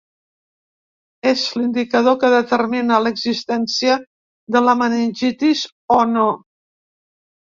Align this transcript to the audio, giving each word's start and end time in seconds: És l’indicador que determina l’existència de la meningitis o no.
És 1.31 1.41
l’indicador 1.57 2.15
que 2.23 2.31
determina 2.35 2.97
l’existència 3.07 3.97
de 4.55 4.61
la 4.69 4.75
meningitis 4.79 5.63
o 5.99 6.01
no. 6.17 6.27